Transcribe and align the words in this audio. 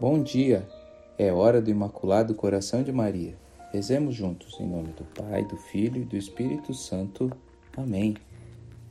Bom 0.00 0.22
dia! 0.22 0.68
É 1.16 1.32
hora 1.32 1.60
do 1.60 1.70
Imaculado 1.70 2.34
Coração 2.34 2.82
de 2.82 2.90
Maria. 2.90 3.36
Rezemos 3.72 4.14
juntos, 4.14 4.58
em 4.58 4.66
nome 4.66 4.88
do 4.88 5.04
Pai, 5.04 5.44
do 5.44 5.56
Filho 5.56 6.02
e 6.02 6.04
do 6.04 6.16
Espírito 6.16 6.74
Santo. 6.74 7.30
Amém. 7.76 8.16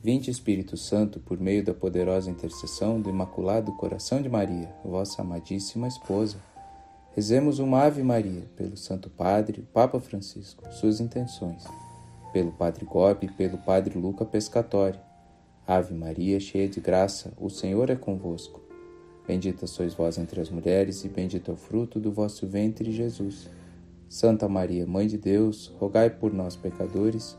Vinde, 0.02 0.30
Espírito 0.30 0.76
Santo, 0.76 1.20
por 1.20 1.38
meio 1.38 1.64
da 1.64 1.74
poderosa 1.74 2.30
intercessão 2.30 3.00
do 3.00 3.10
Imaculado 3.10 3.72
Coração 3.72 4.22
de 4.22 4.28
Maria, 4.28 4.74
vossa 4.84 5.22
amadíssima 5.22 5.86
esposa. 5.86 6.38
Rezemos 7.14 7.58
uma 7.58 7.82
Ave 7.82 8.02
Maria 8.02 8.44
pelo 8.56 8.76
Santo 8.76 9.10
Padre, 9.10 9.60
o 9.60 9.64
Papa 9.64 10.00
Francisco, 10.00 10.64
suas 10.72 11.00
intenções, 11.00 11.64
pelo 12.32 12.52
Padre 12.52 12.86
Gobi 12.86 13.26
e 13.26 13.32
pelo 13.32 13.58
Padre 13.58 13.98
Luca 13.98 14.24
Pescatório. 14.24 15.00
Ave 15.66 15.94
Maria, 15.94 16.40
cheia 16.40 16.68
de 16.68 16.80
graça, 16.80 17.32
o 17.38 17.50
Senhor 17.50 17.90
é 17.90 17.96
convosco. 17.96 18.71
Bendita 19.26 19.66
sois 19.66 19.94
vós 19.94 20.18
entre 20.18 20.40
as 20.40 20.50
mulheres, 20.50 21.04
e 21.04 21.08
bendito 21.08 21.50
é 21.50 21.54
o 21.54 21.56
fruto 21.56 22.00
do 22.00 22.10
vosso 22.10 22.46
ventre, 22.46 22.90
Jesus. 22.90 23.48
Santa 24.08 24.48
Maria, 24.48 24.86
Mãe 24.86 25.06
de 25.06 25.16
Deus, 25.16 25.72
rogai 25.78 26.10
por 26.10 26.34
nós, 26.34 26.56
pecadores, 26.56 27.38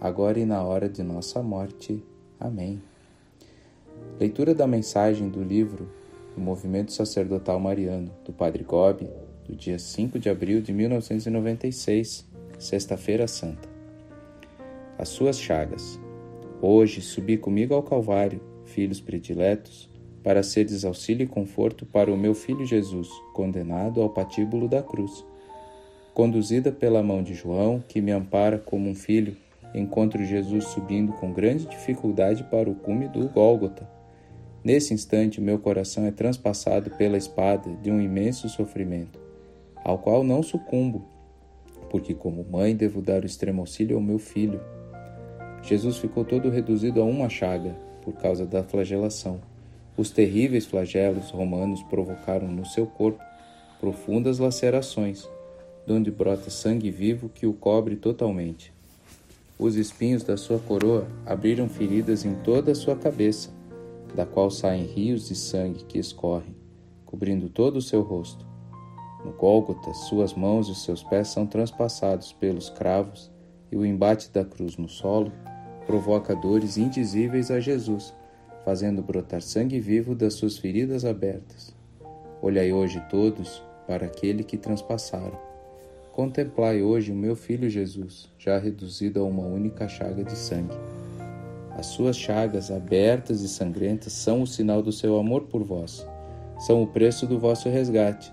agora 0.00 0.38
e 0.38 0.44
na 0.44 0.62
hora 0.62 0.88
de 0.88 1.02
nossa 1.02 1.42
morte. 1.42 2.04
Amém. 2.38 2.80
Leitura 4.20 4.54
da 4.54 4.66
mensagem 4.66 5.28
do 5.28 5.42
livro 5.42 5.88
do 6.34 6.40
Movimento 6.40 6.92
Sacerdotal 6.92 7.58
Mariano, 7.58 8.10
do 8.24 8.32
Padre 8.32 8.62
Gobi, 8.62 9.08
do 9.46 9.56
dia 9.56 9.78
5 9.78 10.18
de 10.18 10.28
abril 10.28 10.60
de 10.60 10.72
1996, 10.72 12.26
Sexta-feira 12.58 13.26
Santa. 13.26 13.68
As 14.98 15.08
suas 15.08 15.40
chagas. 15.40 15.98
Hoje 16.60 17.00
subi 17.00 17.36
comigo 17.36 17.74
ao 17.74 17.82
Calvário, 17.82 18.40
filhos 18.64 19.00
prediletos, 19.00 19.90
para 20.22 20.42
seres 20.42 20.84
auxílio 20.84 21.24
e 21.24 21.28
conforto 21.28 21.84
para 21.84 22.12
o 22.12 22.16
meu 22.16 22.34
filho 22.34 22.64
Jesus, 22.64 23.08
condenado 23.34 24.00
ao 24.00 24.10
patíbulo 24.10 24.68
da 24.68 24.82
cruz. 24.82 25.24
Conduzida 26.14 26.70
pela 26.70 27.02
mão 27.02 27.22
de 27.22 27.34
João, 27.34 27.82
que 27.86 28.00
me 28.00 28.12
ampara 28.12 28.58
como 28.58 28.88
um 28.88 28.94
filho, 28.94 29.36
encontro 29.74 30.24
Jesus 30.24 30.64
subindo 30.66 31.12
com 31.14 31.32
grande 31.32 31.66
dificuldade 31.66 32.44
para 32.44 32.68
o 32.68 32.74
cume 32.74 33.08
do 33.08 33.28
Gólgota. 33.28 33.88
Nesse 34.62 34.94
instante, 34.94 35.40
meu 35.40 35.58
coração 35.58 36.06
é 36.06 36.10
transpassado 36.10 36.90
pela 36.90 37.16
espada 37.16 37.70
de 37.82 37.90
um 37.90 38.00
imenso 38.00 38.48
sofrimento, 38.48 39.18
ao 39.82 39.98
qual 39.98 40.22
não 40.22 40.42
sucumbo, 40.42 41.04
porque, 41.90 42.14
como 42.14 42.44
mãe, 42.44 42.76
devo 42.76 43.02
dar 43.02 43.22
o 43.22 43.26
extremo 43.26 43.62
auxílio 43.62 43.96
ao 43.96 44.02
meu 44.02 44.18
filho. 44.18 44.60
Jesus 45.62 45.96
ficou 45.96 46.24
todo 46.24 46.48
reduzido 46.48 47.00
a 47.00 47.04
uma 47.04 47.28
chaga, 47.28 47.74
por 48.02 48.14
causa 48.14 48.44
da 48.44 48.62
flagelação. 48.62 49.40
Os 49.96 50.10
terríveis 50.10 50.64
flagelos 50.64 51.30
romanos 51.30 51.82
provocaram 51.82 52.48
no 52.48 52.64
seu 52.64 52.86
corpo 52.86 53.22
profundas 53.78 54.38
lacerações, 54.38 55.28
donde 55.86 56.10
brota 56.10 56.48
sangue 56.48 56.90
vivo 56.90 57.28
que 57.28 57.46
o 57.46 57.52
cobre 57.52 57.96
totalmente. 57.96 58.72
Os 59.58 59.76
espinhos 59.76 60.22
da 60.22 60.36
sua 60.36 60.58
coroa 60.58 61.06
abriram 61.26 61.68
feridas 61.68 62.24
em 62.24 62.34
toda 62.36 62.72
a 62.72 62.74
sua 62.74 62.96
cabeça, 62.96 63.50
da 64.14 64.24
qual 64.24 64.50
saem 64.50 64.86
rios 64.86 65.28
de 65.28 65.34
sangue 65.34 65.84
que 65.84 65.98
escorrem, 65.98 66.54
cobrindo 67.04 67.48
todo 67.50 67.76
o 67.76 67.82
seu 67.82 68.00
rosto. 68.00 68.46
No 69.24 69.32
Gólgota, 69.32 69.92
suas 69.92 70.32
mãos 70.32 70.68
e 70.68 70.74
seus 70.74 71.02
pés 71.02 71.28
são 71.28 71.46
transpassados 71.46 72.32
pelos 72.32 72.70
cravos, 72.70 73.30
e 73.70 73.76
o 73.76 73.84
embate 73.84 74.30
da 74.30 74.44
cruz 74.44 74.76
no 74.76 74.88
solo 74.88 75.30
provoca 75.86 76.34
dores 76.34 76.76
indizíveis 76.76 77.50
a 77.50 77.60
Jesus 77.60 78.14
fazendo 78.64 79.02
brotar 79.02 79.42
sangue 79.42 79.80
vivo 79.80 80.14
das 80.14 80.34
suas 80.34 80.58
feridas 80.58 81.04
abertas. 81.04 81.74
Olhai 82.40 82.72
hoje 82.72 83.00
todos 83.08 83.62
para 83.86 84.06
aquele 84.06 84.42
que 84.42 84.56
transpassaram. 84.56 85.38
Contemplai 86.12 86.82
hoje 86.82 87.10
o 87.10 87.14
meu 87.14 87.34
filho 87.34 87.70
Jesus, 87.70 88.28
já 88.38 88.58
reduzido 88.58 89.20
a 89.20 89.24
uma 89.24 89.42
única 89.42 89.88
chaga 89.88 90.22
de 90.22 90.36
sangue. 90.36 90.76
As 91.70 91.86
suas 91.86 92.16
chagas 92.16 92.70
abertas 92.70 93.40
e 93.40 93.48
sangrentas 93.48 94.12
são 94.12 94.42
o 94.42 94.46
sinal 94.46 94.82
do 94.82 94.92
seu 94.92 95.16
amor 95.18 95.44
por 95.44 95.62
vós, 95.62 96.06
são 96.58 96.82
o 96.82 96.86
preço 96.86 97.26
do 97.26 97.38
vosso 97.38 97.68
resgate, 97.68 98.32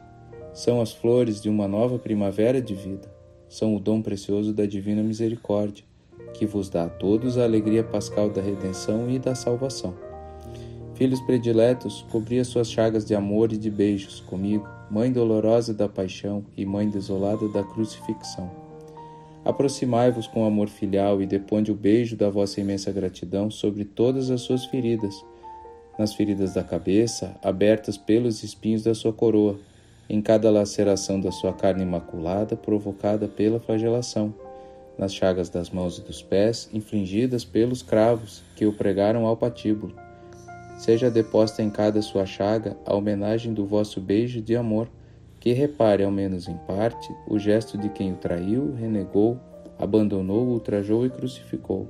são 0.53 0.82
as 0.82 0.92
flores 0.92 1.42
de 1.42 1.50
uma 1.50 1.68
nova 1.68 1.98
primavera 1.98 2.62
de 2.62 2.76
vida, 2.76 3.09
são 3.48 3.76
o 3.76 3.80
dom 3.80 4.02
precioso 4.02 4.53
da 4.53 4.66
divina 4.66 5.02
misericórdia, 5.02 5.86
que 6.34 6.46
vos 6.46 6.70
dá 6.70 6.84
a 6.84 6.90
todos 6.90 7.38
a 7.38 7.44
alegria 7.44 7.84
pascal 7.84 8.30
da 8.30 8.42
redenção 8.42 9.09
e 9.09 9.18
da 9.18 9.34
salvação. 9.34 10.09
Filhos 11.00 11.22
prediletos, 11.22 12.06
cobri 12.12 12.40
as 12.40 12.50
suas 12.50 12.70
chagas 12.70 13.06
de 13.06 13.16
amor 13.16 13.54
e 13.54 13.58
de 13.58 13.72
beijos 13.72 14.20
comigo, 14.20 14.68
mãe 14.92 15.10
dolorosa 15.10 15.74
da 15.74 15.88
paixão 15.88 16.44
e 16.58 16.66
mãe 16.66 16.90
desolada 16.90 17.48
da 17.48 17.64
crucifixão. 17.64 18.52
Aproximai-vos 19.46 20.28
com 20.28 20.44
amor 20.44 20.68
filial 20.68 21.22
e 21.22 21.26
deponde 21.26 21.72
o 21.72 21.74
beijo 21.74 22.18
da 22.18 22.30
vossa 22.30 22.59
imensa 22.59 22.92
gratidão 22.92 23.50
sobre 23.50 23.86
todas 23.86 24.30
as 24.30 24.42
suas 24.42 24.66
feridas, 24.66 25.24
nas 25.98 26.14
feridas 26.14 26.56
da 26.56 26.66
cabeça, 26.66 27.34
abertas 27.42 27.98
pelos 27.98 28.44
espinhos 28.44 28.84
da 28.84 28.94
sua 28.94 29.14
coroa, 29.14 29.58
em 30.09 30.22
cada 30.22 30.52
laceração 30.52 31.18
da 31.18 31.32
sua 31.32 31.54
carne 31.54 31.84
imaculada 31.84 32.58
provocada 32.58 33.26
pela 33.26 33.62
flagelação, 33.62 34.36
nas 34.98 35.14
chagas 35.14 35.48
das 35.48 35.70
mãos 35.70 35.98
e 35.98 36.02
dos 36.02 36.22
pés 36.22 36.70
infligidas 36.74 37.46
pelos 37.46 37.82
cravos 37.82 38.44
que 38.58 38.66
o 38.66 38.74
pregaram 38.74 39.26
ao 39.26 39.38
patíbulo 39.38 40.09
seja 40.79 41.12
deposta 41.12 41.62
em 41.62 41.69
cada 41.69 42.01
sua 42.01 42.25
chaga 42.25 42.78
a 42.85 42.95
homenagem 42.95 43.53
do 43.53 43.66
vosso 43.66 44.00
beijo 44.00 44.41
de 44.41 44.56
amor, 44.56 44.90
que 45.38 45.51
repare, 45.51 46.06
ao 46.06 46.12
menos 46.12 46.47
em 46.47 46.56
parte, 46.56 47.13
o 47.28 47.38
gesto 47.38 47.78
de 47.78 47.90
quem 47.90 48.13
o 48.13 48.16
traiu, 48.16 48.73
renegou, 48.75 49.38
abandonou, 49.78 50.47
ultrajou 50.47 51.06
e 51.06 51.09
crucificou. 51.09 51.85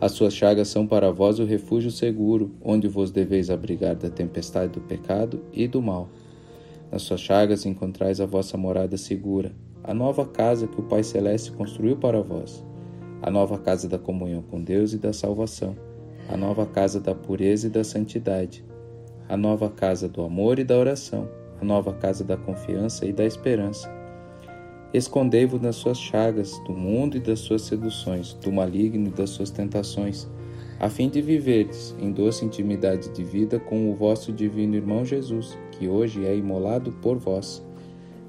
As 0.00 0.12
suas 0.12 0.32
chagas 0.32 0.68
são 0.68 0.86
para 0.86 1.12
vós 1.12 1.38
o 1.38 1.44
refúgio 1.44 1.90
seguro, 1.90 2.50
onde 2.62 2.88
vos 2.88 3.10
deveis 3.10 3.50
abrigar 3.50 3.94
da 3.94 4.08
tempestade 4.08 4.72
do 4.72 4.80
pecado 4.80 5.44
e 5.52 5.68
do 5.68 5.82
mal. 5.82 6.08
Nas 6.90 7.02
suas 7.02 7.20
chagas 7.20 7.66
encontrais 7.66 8.22
a 8.22 8.26
vossa 8.26 8.56
morada 8.56 8.96
segura, 8.96 9.52
a 9.82 9.92
nova 9.92 10.24
casa 10.24 10.66
que 10.66 10.80
o 10.80 10.84
Pai 10.84 11.02
Celeste 11.02 11.52
construiu 11.52 11.98
para 11.98 12.22
vós, 12.22 12.64
a 13.20 13.30
nova 13.30 13.58
casa 13.58 13.86
da 13.86 13.98
comunhão 13.98 14.40
com 14.40 14.64
Deus 14.64 14.94
e 14.94 14.98
da 14.98 15.12
salvação 15.12 15.76
a 16.28 16.36
nova 16.36 16.64
casa 16.64 16.98
da 17.00 17.14
pureza 17.14 17.66
e 17.66 17.70
da 17.70 17.84
santidade, 17.84 18.64
a 19.28 19.36
nova 19.36 19.68
casa 19.68 20.08
do 20.08 20.22
amor 20.22 20.58
e 20.58 20.64
da 20.64 20.76
oração, 20.76 21.28
a 21.60 21.64
nova 21.64 21.92
casa 21.92 22.24
da 22.24 22.36
confiança 22.36 23.04
e 23.04 23.12
da 23.12 23.24
esperança. 23.24 23.92
Escondei-vos 24.92 25.60
nas 25.60 25.76
suas 25.76 25.98
chagas 25.98 26.58
do 26.66 26.72
mundo 26.72 27.16
e 27.16 27.20
das 27.20 27.40
suas 27.40 27.62
seduções, 27.62 28.34
do 28.34 28.50
maligno 28.50 29.08
e 29.08 29.12
das 29.12 29.30
suas 29.30 29.50
tentações, 29.50 30.28
a 30.80 30.88
fim 30.88 31.08
de 31.08 31.20
viverdes 31.20 31.94
em 31.98 32.10
doce 32.10 32.44
intimidade 32.44 33.10
de 33.10 33.22
vida 33.22 33.58
com 33.60 33.90
o 33.90 33.94
vosso 33.94 34.32
divino 34.32 34.74
irmão 34.74 35.04
Jesus, 35.04 35.58
que 35.72 35.88
hoje 35.88 36.24
é 36.24 36.36
imolado 36.36 36.92
por 36.92 37.18
vós. 37.18 37.64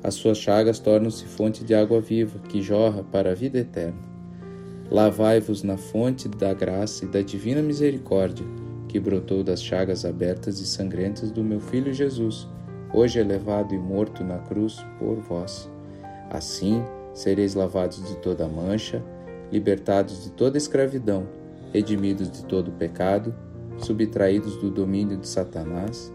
As 0.04 0.16
suas 0.16 0.38
chagas 0.38 0.80
tornam-se 0.80 1.26
fonte 1.26 1.64
de 1.64 1.74
água 1.74 2.00
viva, 2.00 2.40
que 2.48 2.62
jorra 2.62 3.04
para 3.04 3.32
a 3.32 3.36
vida 3.36 3.60
eterna. 3.60 4.15
Lavai-vos 4.92 5.64
na 5.64 5.78
fonte 5.78 6.30
da 6.30 6.54
graça 6.54 7.06
e 7.06 7.08
da 7.08 7.22
divina 7.22 7.62
misericórdia, 7.62 8.46
que 8.88 9.00
brotou 9.00 9.44
das 9.44 9.62
chagas 9.62 10.06
abertas 10.06 10.60
e 10.60 10.66
sangrentas 10.66 11.32
do 11.32 11.44
meu 11.44 11.60
Filho 11.60 11.92
Jesus, 11.92 12.48
hoje 12.94 13.20
elevado 13.20 13.74
e 13.74 13.80
morto 13.80 14.24
na 14.24 14.38
cruz 14.38 14.86
por 15.00 15.16
vós. 15.16 15.70
Assim 16.30 16.84
sereis 17.16 17.56
lavados 17.56 18.08
de 18.08 18.16
toda 18.18 18.48
mancha, 18.48 19.04
libertados 19.52 20.24
de 20.24 20.32
toda 20.32 20.58
escravidão, 20.58 21.28
redimidos 21.74 22.30
de 22.30 22.46
todo 22.46 22.72
pecado, 22.72 23.34
subtraídos 23.80 24.56
do 24.58 24.70
domínio 24.70 25.18
de 25.18 25.28
Satanás, 25.28 26.14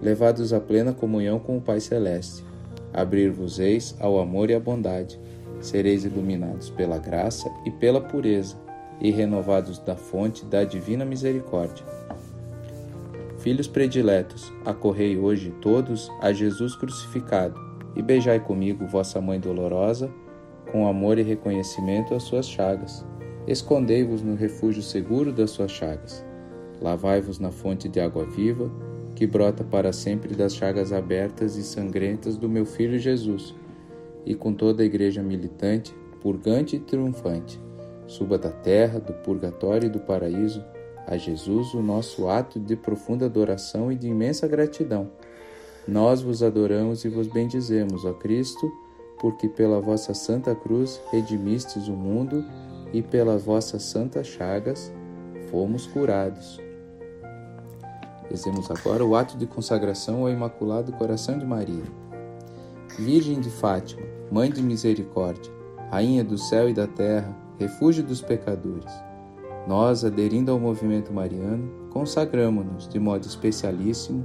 levados 0.00 0.52
à 0.52 0.60
plena 0.60 0.92
comunhão 0.92 1.40
com 1.40 1.56
o 1.56 1.60
Pai 1.60 1.80
Celeste. 1.80 2.44
Abrir-vos-eis 2.92 3.96
ao 3.98 4.18
amor 4.20 4.48
e 4.48 4.54
à 4.54 4.60
bondade 4.60 5.18
sereis 5.62 6.04
iluminados 6.04 6.68
pela 6.70 6.98
graça 6.98 7.50
e 7.64 7.70
pela 7.70 8.00
pureza, 8.00 8.56
e 9.00 9.10
renovados 9.10 9.78
da 9.78 9.96
fonte 9.96 10.44
da 10.44 10.64
divina 10.64 11.04
misericórdia. 11.04 11.84
Filhos 13.38 13.66
prediletos, 13.66 14.52
acorrei 14.64 15.16
hoje 15.16 15.52
todos 15.60 16.10
a 16.20 16.32
Jesus 16.32 16.76
crucificado, 16.76 17.58
e 17.96 18.02
beijai 18.02 18.38
comigo 18.38 18.86
vossa 18.86 19.20
mãe 19.20 19.40
dolorosa, 19.40 20.10
com 20.70 20.86
amor 20.86 21.18
e 21.18 21.22
reconhecimento 21.22 22.14
às 22.14 22.22
suas 22.22 22.48
chagas. 22.48 23.04
Escondei-vos 23.46 24.22
no 24.22 24.34
refúgio 24.34 24.82
seguro 24.82 25.32
das 25.32 25.50
suas 25.50 25.72
chagas. 25.72 26.24
Lavai-vos 26.80 27.38
na 27.38 27.50
fonte 27.50 27.88
de 27.88 28.00
água 28.00 28.24
viva, 28.24 28.70
que 29.14 29.26
brota 29.26 29.64
para 29.64 29.92
sempre 29.92 30.34
das 30.34 30.54
chagas 30.54 30.92
abertas 30.92 31.56
e 31.56 31.62
sangrentas 31.62 32.36
do 32.36 32.48
meu 32.48 32.64
Filho 32.64 32.98
Jesus 32.98 33.54
e 34.24 34.34
com 34.34 34.52
toda 34.52 34.82
a 34.82 34.86
igreja 34.86 35.22
militante, 35.22 35.94
purgante 36.20 36.76
e 36.76 36.80
triunfante, 36.80 37.60
suba 38.06 38.38
da 38.38 38.50
terra, 38.50 38.98
do 38.98 39.12
purgatório 39.12 39.86
e 39.86 39.90
do 39.90 40.00
paraíso, 40.00 40.64
a 41.06 41.16
Jesus 41.16 41.74
o 41.74 41.82
nosso 41.82 42.28
ato 42.28 42.60
de 42.60 42.76
profunda 42.76 43.26
adoração 43.26 43.90
e 43.90 43.96
de 43.96 44.08
imensa 44.08 44.46
gratidão. 44.46 45.10
Nós 45.86 46.22
vos 46.22 46.42
adoramos 46.42 47.04
e 47.04 47.08
vos 47.08 47.26
bendizemos, 47.26 48.04
ó 48.04 48.12
Cristo, 48.12 48.70
porque 49.18 49.48
pela 49.48 49.80
vossa 49.80 50.14
santa 50.14 50.54
cruz 50.54 51.00
redimistes 51.10 51.88
o 51.88 51.92
mundo 51.92 52.44
e 52.92 53.02
pelas 53.02 53.44
vossas 53.44 53.82
santas 53.82 54.26
chagas 54.26 54.92
fomos 55.50 55.86
curados. 55.86 56.60
Fizemos 58.28 58.70
agora 58.70 59.04
o 59.04 59.14
ato 59.14 59.36
de 59.36 59.46
consagração 59.46 60.22
ao 60.22 60.30
Imaculado 60.30 60.92
Coração 60.92 61.38
de 61.38 61.44
Maria. 61.44 61.84
Virgem 62.98 63.40
de 63.40 63.50
Fátima, 63.50 64.02
Mãe 64.32 64.50
de 64.50 64.62
Misericórdia, 64.62 65.52
Rainha 65.90 66.24
do 66.24 66.38
céu 66.38 66.66
e 66.66 66.72
da 66.72 66.86
terra, 66.86 67.36
refúgio 67.58 68.02
dos 68.02 68.22
pecadores, 68.22 68.90
nós, 69.68 70.06
aderindo 70.06 70.50
ao 70.50 70.58
movimento 70.58 71.12
mariano, 71.12 71.70
consagramos-nos 71.90 72.88
de 72.88 72.98
modo 72.98 73.26
especialíssimo 73.26 74.24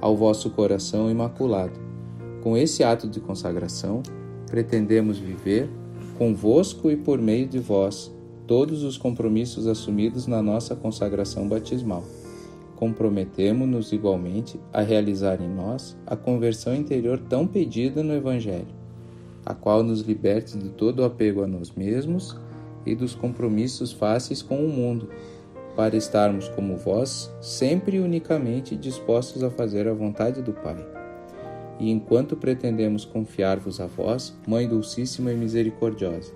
ao 0.00 0.16
vosso 0.16 0.50
coração 0.50 1.08
imaculado. 1.08 1.78
Com 2.42 2.56
esse 2.56 2.82
ato 2.82 3.06
de 3.06 3.20
consagração, 3.20 4.02
pretendemos 4.50 5.16
viver 5.16 5.70
convosco 6.18 6.90
e 6.90 6.96
por 6.96 7.20
meio 7.20 7.46
de 7.46 7.60
vós 7.60 8.12
todos 8.48 8.82
os 8.82 8.98
compromissos 8.98 9.68
assumidos 9.68 10.26
na 10.26 10.42
nossa 10.42 10.74
consagração 10.74 11.48
batismal. 11.48 12.02
Comprometemo-nos 12.74 13.92
igualmente 13.92 14.58
a 14.72 14.80
realizar 14.80 15.40
em 15.40 15.48
nós 15.48 15.96
a 16.04 16.16
conversão 16.16 16.74
interior 16.74 17.20
tão 17.28 17.46
pedida 17.46 18.02
no 18.02 18.12
Evangelho, 18.12 18.85
a 19.46 19.54
qual 19.54 19.84
nos 19.84 20.00
liberte 20.00 20.58
de 20.58 20.70
todo 20.70 21.04
apego 21.04 21.44
a 21.44 21.46
nós 21.46 21.70
mesmos 21.70 22.36
e 22.84 22.96
dos 22.96 23.14
compromissos 23.14 23.92
fáceis 23.92 24.42
com 24.42 24.58
o 24.58 24.68
mundo, 24.68 25.08
para 25.76 25.96
estarmos 25.96 26.48
como 26.48 26.76
vós, 26.76 27.30
sempre 27.40 27.98
e 27.98 28.00
unicamente 28.00 28.74
dispostos 28.74 29.44
a 29.44 29.50
fazer 29.50 29.86
a 29.86 29.94
vontade 29.94 30.42
do 30.42 30.52
Pai. 30.52 30.84
E 31.78 31.90
enquanto 31.90 32.36
pretendemos 32.36 33.04
confiar-vos 33.04 33.80
a 33.80 33.86
vós, 33.86 34.34
Mãe 34.48 34.66
Dulcíssima 34.66 35.30
e 35.30 35.36
Misericordiosa, 35.36 36.32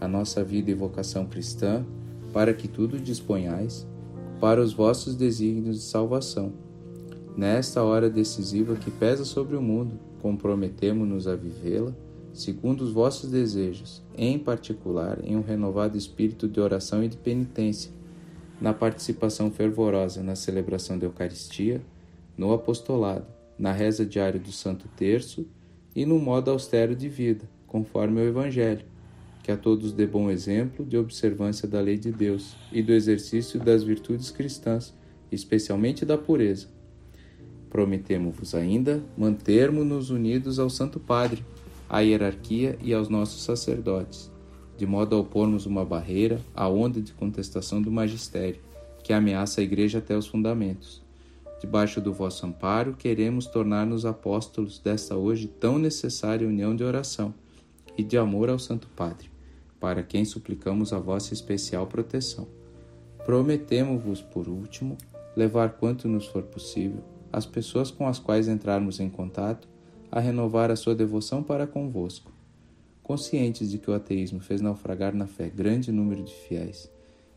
a 0.00 0.06
nossa 0.06 0.44
vida 0.44 0.70
e 0.70 0.74
vocação 0.74 1.24
cristã, 1.26 1.84
para 2.32 2.52
que 2.52 2.68
tudo 2.68 2.98
disponhais 2.98 3.86
para 4.40 4.60
os 4.60 4.74
vossos 4.74 5.16
desígnios 5.16 5.76
de 5.76 5.82
salvação. 5.82 6.52
Nesta 7.36 7.82
hora 7.82 8.10
decisiva 8.10 8.76
que 8.76 8.90
pesa 8.90 9.24
sobre 9.24 9.56
o 9.56 9.62
mundo, 9.62 9.98
comprometemo-nos 10.20 11.26
a 11.26 11.34
vivê-la 11.34 11.94
segundo 12.34 12.82
os 12.82 12.92
vossos 12.92 13.30
desejos, 13.30 14.02
em 14.16 14.38
particular 14.38 15.20
em 15.24 15.36
um 15.36 15.40
renovado 15.40 15.96
espírito 15.96 16.48
de 16.48 16.60
oração 16.60 17.02
e 17.02 17.08
de 17.08 17.16
penitência, 17.16 17.92
na 18.60 18.74
participação 18.74 19.50
fervorosa 19.50 20.22
na 20.22 20.34
celebração 20.34 20.98
da 20.98 21.06
Eucaristia, 21.06 21.80
no 22.36 22.52
apostolado, 22.52 23.26
na 23.58 23.72
reza 23.72 24.04
diária 24.04 24.40
do 24.40 24.50
Santo 24.50 24.88
Terço 24.96 25.46
e 25.94 26.04
no 26.04 26.18
modo 26.18 26.50
austero 26.50 26.96
de 26.96 27.08
vida, 27.08 27.48
conforme 27.66 28.20
o 28.20 28.24
Evangelho, 28.24 28.84
que 29.42 29.52
a 29.52 29.56
todos 29.56 29.92
dê 29.92 30.06
bom 30.06 30.30
exemplo 30.30 30.84
de 30.84 30.96
observância 30.96 31.68
da 31.68 31.80
lei 31.80 31.96
de 31.96 32.10
Deus 32.10 32.56
e 32.72 32.82
do 32.82 32.92
exercício 32.92 33.60
das 33.60 33.84
virtudes 33.84 34.30
cristãs, 34.30 34.92
especialmente 35.30 36.04
da 36.04 36.18
pureza. 36.18 36.66
Prometemos-vos 37.70 38.54
ainda 38.54 39.02
mantermos-nos 39.16 40.10
unidos 40.10 40.58
ao 40.58 40.70
Santo 40.70 40.98
Padre, 40.98 41.44
à 41.94 42.00
hierarquia 42.00 42.76
e 42.82 42.92
aos 42.92 43.08
nossos 43.08 43.44
sacerdotes, 43.44 44.28
de 44.76 44.84
modo 44.84 45.14
a 45.14 45.20
opormos 45.20 45.64
uma 45.64 45.84
barreira 45.84 46.40
à 46.52 46.68
onda 46.68 47.00
de 47.00 47.12
contestação 47.12 47.80
do 47.80 47.88
magistério, 47.88 48.60
que 49.04 49.12
ameaça 49.12 49.60
a 49.60 49.64
Igreja 49.64 49.98
até 49.98 50.16
os 50.16 50.26
fundamentos. 50.26 51.00
Debaixo 51.60 52.00
do 52.00 52.12
vosso 52.12 52.44
amparo, 52.44 52.94
queremos 52.94 53.46
tornar-nos 53.46 54.04
apóstolos 54.04 54.80
desta 54.80 55.14
hoje 55.14 55.46
tão 55.46 55.78
necessária 55.78 56.48
união 56.48 56.74
de 56.74 56.82
oração 56.82 57.32
e 57.96 58.02
de 58.02 58.18
amor 58.18 58.50
ao 58.50 58.58
Santo 58.58 58.88
Padre 58.88 59.30
para 59.78 60.02
quem 60.02 60.24
suplicamos 60.24 60.92
a 60.92 60.98
vossa 60.98 61.32
especial 61.32 61.86
proteção. 61.86 62.48
Prometemos-vos, 63.24 64.20
por 64.20 64.48
último, 64.48 64.98
levar 65.36 65.74
quanto 65.74 66.08
nos 66.08 66.26
for 66.26 66.42
possível 66.42 67.04
as 67.32 67.46
pessoas 67.46 67.92
com 67.92 68.08
as 68.08 68.18
quais 68.18 68.48
entrarmos 68.48 68.98
em 68.98 69.08
contato 69.08 69.68
a 70.14 70.20
renovar 70.20 70.70
a 70.70 70.76
sua 70.76 70.94
devoção 70.94 71.42
para 71.42 71.66
convosco. 71.66 72.30
Conscientes 73.02 73.68
de 73.68 73.78
que 73.78 73.90
o 73.90 73.94
ateísmo 73.94 74.38
fez 74.38 74.60
naufragar 74.60 75.12
na 75.12 75.26
fé 75.26 75.48
grande 75.48 75.90
número 75.90 76.22
de 76.22 76.32
fiéis, 76.32 76.88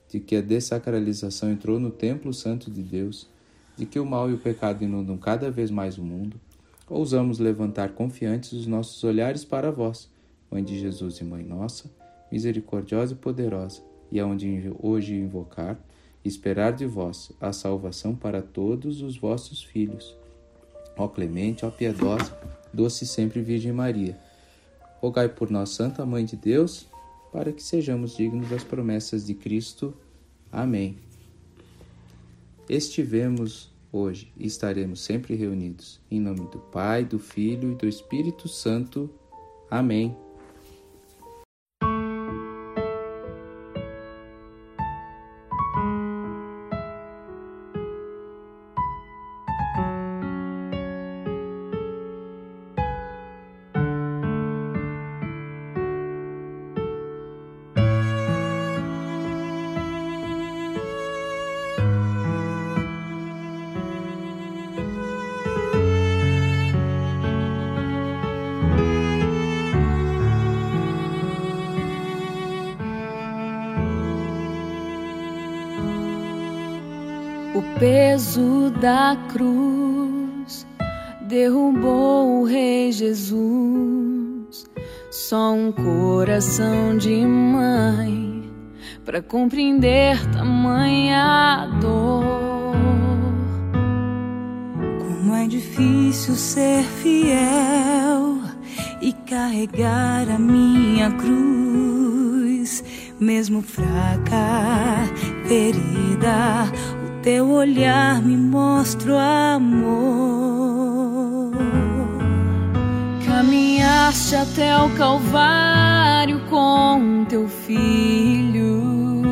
de 0.07 0.19
que 0.19 0.35
a 0.35 0.41
dessacralização 0.41 1.51
entrou 1.51 1.79
no 1.79 1.89
templo 1.89 2.31
santo 2.31 2.69
de 2.69 2.83
Deus, 2.83 3.27
de 3.75 3.87
que 3.87 3.99
o 3.99 4.05
mal 4.05 4.29
e 4.29 4.33
o 4.35 4.37
pecado 4.37 4.83
inundam 4.83 5.17
cada 5.17 5.49
vez 5.49 5.71
mais 5.71 5.97
o 5.97 6.03
mundo, 6.03 6.39
ousamos 6.87 7.39
levantar 7.39 7.93
confiantes 7.93 8.53
os 8.53 8.67
nossos 8.67 9.03
olhares 9.03 9.43
para 9.43 9.71
vós, 9.71 10.07
Mãe 10.51 10.63
de 10.63 10.79
Jesus 10.79 11.17
e 11.17 11.23
Mãe 11.23 11.43
Nossa, 11.43 11.89
misericordiosa 12.31 13.13
e 13.13 13.17
poderosa, 13.17 13.81
e 14.11 14.19
aonde 14.19 14.71
hoje 14.79 15.15
invocar, 15.15 15.79
esperar 16.23 16.73
de 16.73 16.85
vós 16.85 17.31
a 17.41 17.51
salvação 17.51 18.13
para 18.15 18.39
todos 18.39 19.01
os 19.01 19.17
vossos 19.17 19.63
filhos. 19.63 20.15
Ó 20.97 21.07
clemente, 21.07 21.65
ó 21.65 21.69
piedosa, 21.69 22.35
doce 22.73 23.05
sempre 23.05 23.41
Virgem 23.41 23.71
Maria, 23.71 24.17
rogai 24.99 25.29
por 25.29 25.51
nós, 25.51 25.69
Santa 25.69 26.05
Mãe 26.05 26.25
de 26.25 26.35
Deus, 26.35 26.87
para 27.31 27.51
que 27.51 27.61
sejamos 27.61 28.15
dignos 28.15 28.49
das 28.49 28.63
promessas 28.63 29.25
de 29.25 29.33
Cristo. 29.33 29.93
Amém. 30.51 30.97
Estivemos 32.67 33.71
hoje 33.91 34.31
e 34.35 34.47
estaremos 34.47 35.01
sempre 35.01 35.35
reunidos. 35.35 35.99
Em 36.09 36.19
nome 36.19 36.49
do 36.51 36.59
Pai, 36.59 37.05
do 37.05 37.19
Filho 37.19 37.71
e 37.71 37.75
do 37.75 37.87
Espírito 37.87 38.47
Santo. 38.47 39.09
Amém. 39.69 40.15
O 77.55 77.79
peso 77.79 78.69
da 78.81 79.17
cruz 79.29 80.67
derrubou 81.27 82.41
o 82.41 82.45
Rei 82.45 82.91
Jesus. 82.91 84.65
Só 85.09 85.53
um 85.53 85.71
coração 85.71 86.97
de 86.97 87.25
mãe 87.25 88.49
para 89.05 89.21
compreender 89.21 90.19
tamanha 90.31 91.69
dor. 91.81 92.75
Como 94.99 95.33
é 95.33 95.47
difícil 95.47 96.35
ser 96.35 96.83
fiel 96.83 98.41
e 99.01 99.13
carregar 99.13 100.29
a 100.29 100.37
minha 100.37 101.11
cruz, 101.11 102.83
mesmo 103.19 103.61
fraca, 103.61 105.07
ferida 105.47 106.71
teu 107.27 107.49
olhar 107.49 108.21
me 108.21 108.37
mostra 108.37 109.11
o 109.11 109.17
amor. 109.57 109.91
Caminhaste 113.25 114.33
até 114.33 114.77
o 114.77 114.89
Calvário 114.91 116.39
com 116.49 117.25
teu 117.27 117.49
filho. 117.49 119.23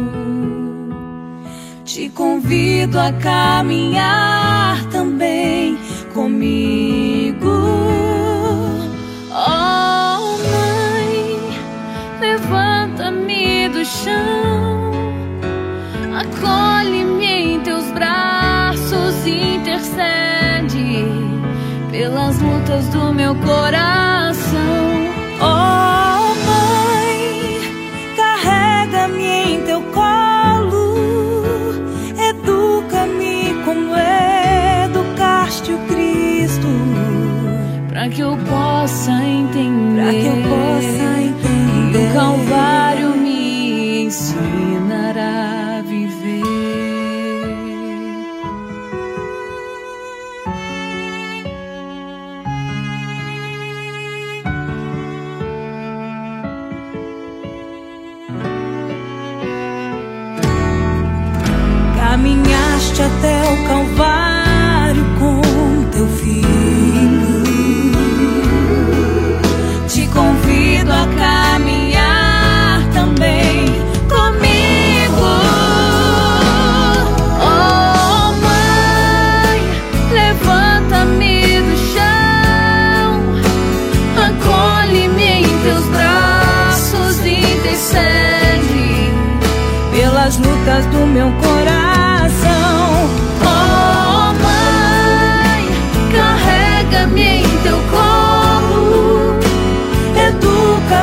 Te 1.85 2.09
convido 2.09 2.99
a 2.99 3.13
caminhar 3.13 4.83
também 4.89 5.24
que 38.09 38.21
eu 38.21 38.37
possa 38.37 39.11
entender, 39.23 40.21
que, 40.21 40.27
eu 40.27 40.35
possa 40.43 41.21
entender. 41.21 41.91
que 41.91 41.97
o 41.97 42.13
Calvário 42.13 43.17
me 43.17 44.03
ensinará 44.05 45.79
a 45.79 45.81
viver. 45.81 46.43
Caminhaste 61.97 63.01
até 63.01 63.43
o 63.43 63.67
Calvário 63.67 63.74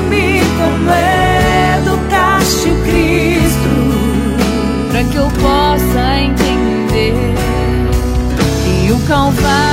Me 0.09 0.41
como 0.59 0.91
é 0.91 1.79
educaste 1.79 2.69
o 2.69 2.83
Cristo 2.83 3.73
para 4.91 5.05
que 5.05 5.17
eu 5.17 5.29
possa 5.31 6.21
entender 6.21 7.15
que 8.65 8.93
o 8.93 8.99
Calvário. 9.07 9.72